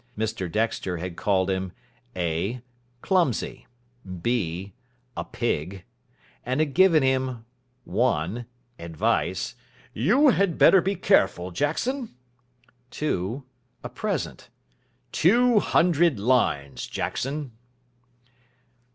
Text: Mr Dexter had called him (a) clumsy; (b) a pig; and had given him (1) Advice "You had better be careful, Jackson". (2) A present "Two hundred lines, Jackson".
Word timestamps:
Mr 0.17 0.51
Dexter 0.51 0.97
had 0.97 1.15
called 1.15 1.47
him 1.47 1.73
(a) 2.15 2.59
clumsy; 3.03 3.67
(b) 4.23 4.73
a 5.15 5.23
pig; 5.23 5.83
and 6.43 6.59
had 6.59 6.73
given 6.73 7.03
him 7.03 7.45
(1) 7.83 8.47
Advice 8.79 9.53
"You 9.93 10.29
had 10.29 10.57
better 10.57 10.81
be 10.81 10.95
careful, 10.95 11.51
Jackson". 11.51 12.15
(2) 12.89 13.43
A 13.83 13.89
present 13.89 14.49
"Two 15.11 15.59
hundred 15.59 16.19
lines, 16.19 16.87
Jackson". 16.87 17.51